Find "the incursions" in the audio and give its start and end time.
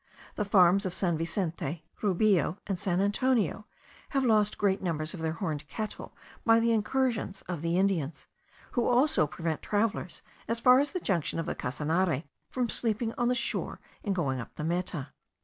6.59-7.43